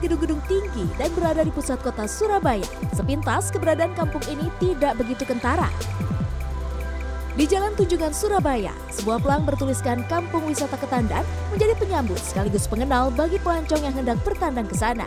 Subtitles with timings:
[0.00, 2.66] dan berada di pusat kota Surabaya.
[2.92, 5.72] Sepintas keberadaan kampung ini tidak begitu kentara.
[7.36, 11.20] Di Jalan Tunjungan Surabaya, sebuah pelang bertuliskan Kampung Wisata Ketandan
[11.52, 15.04] menjadi penyambut sekaligus pengenal bagi pelancong yang hendak bertandang ke sana.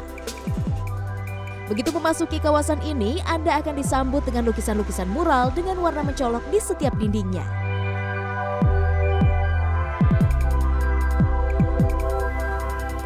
[1.70, 6.94] Begitu memasuki kawasan ini, Anda akan disambut dengan lukisan-lukisan mural dengan warna mencolok di setiap
[7.02, 7.69] dindingnya.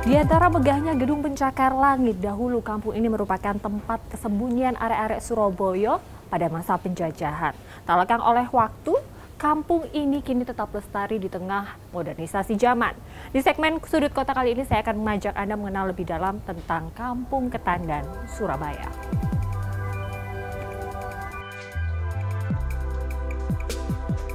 [0.04, 5.96] Di antara megahnya gedung pencakar langit, dahulu kampung ini merupakan tempat kesembunyian arek-arek Surabaya
[6.28, 7.56] pada masa penjajahan.
[7.88, 9.00] Tak lekang oleh waktu,
[9.40, 12.92] kampung ini kini tetap lestari di tengah modernisasi zaman.
[13.32, 17.48] Di segmen Sudut Kota kali ini saya akan mengajak Anda mengenal lebih dalam tentang Kampung
[17.48, 18.92] Ketandan, Surabaya.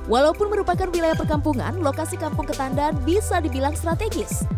[0.09, 4.49] Walaupun merupakan wilayah perkampungan, lokasi Kampung Ketandan bisa dibilang strategis.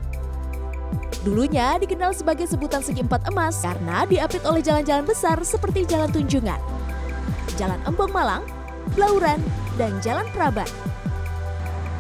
[1.20, 6.56] Dulunya dikenal sebagai sebutan segi empat emas karena diapit oleh jalan-jalan besar seperti Jalan Tunjungan,
[7.60, 8.40] Jalan Embong Malang,
[8.96, 9.36] Blauran,
[9.77, 10.68] dan Jalan Prabat.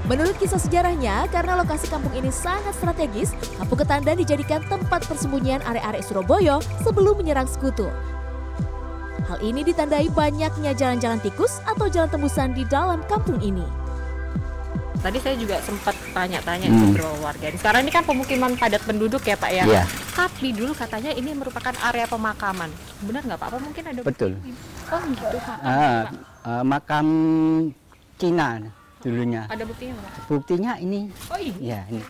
[0.08, 6.00] Menurut kisah sejarahnya, karena lokasi kampung ini sangat strategis, Kampung Ketandan dijadikan tempat persembunyian arek-arek
[6.00, 7.92] Surabaya sebelum menyerang sekutu.
[9.28, 13.62] Hal ini ditandai banyaknya jalan-jalan tikus atau jalan tembusan di dalam kampung ini.
[15.00, 16.76] Tadi saya juga sempat tanya-tanya hmm.
[16.76, 17.46] ke beberapa warga.
[17.56, 19.64] Sekarang ini kan pemukiman padat penduduk ya Pak ya.
[19.64, 19.86] Yeah.
[20.12, 22.68] Tapi dulu katanya ini merupakan area pemakaman.
[23.08, 23.48] Benar nggak Pak?
[23.48, 24.00] Apa mungkin ada?
[24.04, 24.36] Betul.
[24.92, 25.58] Oh gitu Pak.
[25.64, 26.02] Uh,
[26.44, 27.06] uh, makam
[28.20, 28.60] Cina
[29.00, 29.48] dulunya.
[29.48, 30.28] Ada buktinya Pak?
[30.28, 31.08] Buktinya ini.
[31.32, 31.56] Oh iya.
[31.64, 32.02] Ya ini.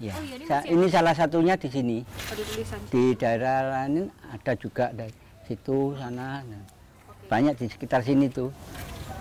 [0.00, 0.12] Ya.
[0.16, 1.98] Oh, iya, ini, Sa ini salah satunya di sini.
[2.32, 2.78] Ada tulisan.
[2.88, 5.12] Di daerah lain ada juga dari
[5.44, 6.40] situ sana.
[6.48, 6.64] Nah,
[7.28, 8.48] banyak di sekitar sini tuh.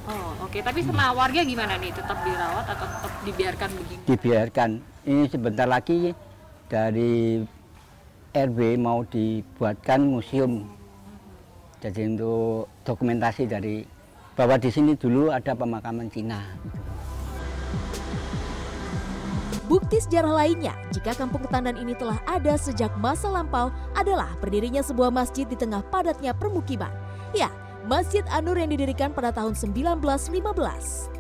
[0.03, 0.59] Oh oke, okay.
[0.59, 1.96] tapi sama warga gimana nih?
[1.96, 4.02] Tetap dirawat atau tetap dibiarkan begini?
[4.03, 4.69] Dibiarkan.
[5.08, 6.12] Ini sebentar lagi
[6.68, 7.40] dari
[8.36, 10.68] RW mau dibuatkan museum.
[11.80, 13.88] Jadi untuk dokumentasi dari
[14.36, 16.52] bahwa di sini dulu ada pemakaman Cina.
[19.64, 25.08] Bukti sejarah lainnya, jika kampung Ketandan ini telah ada sejak masa lampau, adalah berdirinya sebuah
[25.08, 26.91] masjid di tengah padatnya permukiman.
[27.31, 27.47] Ya,
[27.84, 31.12] Masjid Anur yang didirikan pada tahun 1915.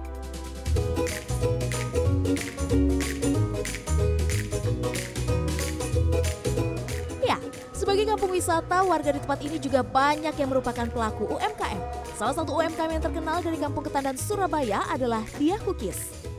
[7.19, 7.35] Ya,
[7.75, 11.79] sebagai kampung wisata, warga di tempat ini juga banyak yang merupakan pelaku UMKM.
[12.15, 16.32] Salah satu UMKM yang terkenal dari Kampung Ketandan Surabaya adalah Dia Cookies.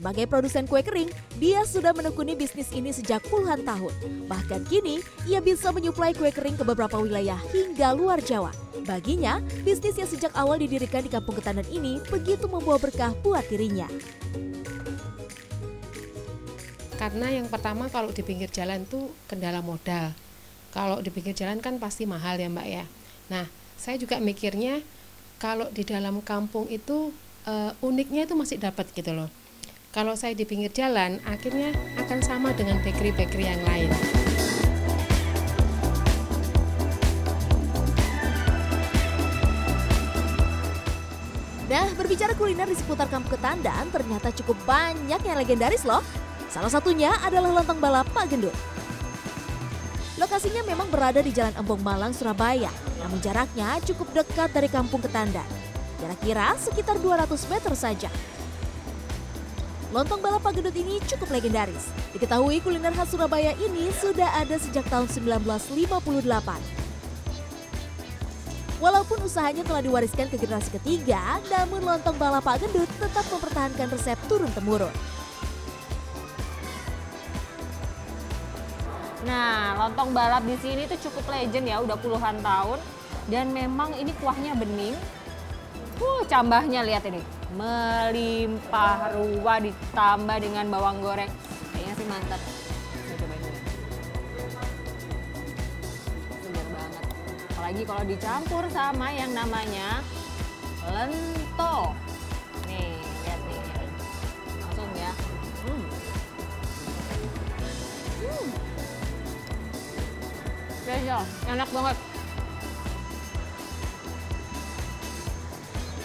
[0.00, 3.92] Sebagai produsen kue kering, dia sudah menekuni bisnis ini sejak puluhan tahun.
[4.32, 8.48] Bahkan kini, ia bisa menyuplai kue kering ke beberapa wilayah hingga luar Jawa.
[8.88, 13.84] Baginya, bisnis yang sejak awal didirikan di Kampung Ketandan ini begitu membawa berkah buat dirinya.
[16.96, 20.16] Karena yang pertama kalau di pinggir jalan tuh kendala modal.
[20.72, 22.88] Kalau di pinggir jalan kan pasti mahal ya mbak ya.
[23.28, 23.44] Nah,
[23.76, 24.80] saya juga mikirnya
[25.36, 27.12] kalau di dalam kampung itu
[27.44, 29.28] uh, uniknya itu masih dapat gitu loh
[29.90, 33.90] kalau saya di pinggir jalan, akhirnya akan sama dengan bakery-bakery yang lain.
[41.70, 46.02] Nah, berbicara kuliner di seputar Kampung Ketandan, ternyata cukup banyak yang legendaris loh.
[46.50, 48.54] Salah satunya adalah lontong balap Pak Gendut.
[50.18, 52.70] Lokasinya memang berada di Jalan Embong Malang, Surabaya,
[53.02, 55.46] namun jaraknya cukup dekat dari Kampung Ketandan.
[55.98, 58.10] Kira-kira sekitar 200 meter saja.
[59.90, 61.90] Lontong balap Pagedut ini cukup legendaris.
[62.14, 65.90] Diketahui kuliner khas Surabaya ini sudah ada sejak tahun 1958.
[68.78, 74.94] Walaupun usahanya telah diwariskan ke generasi ketiga, namun lontong balap Pak tetap mempertahankan resep turun-temurun.
[79.26, 82.78] Nah, lontong balap di sini tuh cukup legend ya, udah puluhan tahun.
[83.26, 84.94] Dan memang ini kuahnya bening.
[85.98, 91.30] Uh, cambahnya lihat ini melimpah ruah ditambah dengan bawang goreng.
[91.74, 92.40] Kayaknya sih mantap.
[93.10, 94.58] Dulu.
[96.46, 97.04] Segar banget.
[97.50, 100.04] Apalagi kalau dicampur sama yang namanya
[100.86, 101.76] lento.
[102.70, 103.62] Nih lihat nih.
[104.62, 105.12] Langsung ya.
[105.66, 105.84] Hmm.
[108.20, 108.48] Hmm.
[110.80, 111.22] spesial.
[111.50, 111.96] Enak banget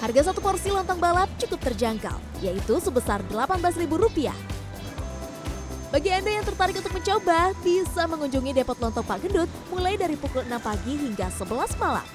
[0.05, 4.29] Harga satu porsi lontong balap cukup terjangkau, yaitu sebesar Rp18.000.
[5.89, 10.45] Bagi Anda yang tertarik untuk mencoba, bisa mengunjungi depot lontong Pak Gendut mulai dari pukul
[10.45, 12.05] 6 pagi hingga 11 malam.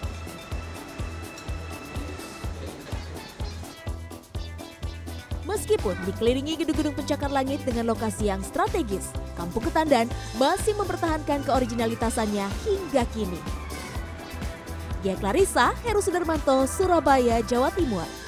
[5.50, 10.06] Meskipun dikelilingi gedung-gedung pencakar langit dengan lokasi yang strategis, Kampung Ketandan
[10.38, 13.69] masih mempertahankan keoriginalitasannya hingga kini.
[15.02, 18.19] Gia Clarissa, Heru Sudarmanto, Surabaya, Jawa Timur.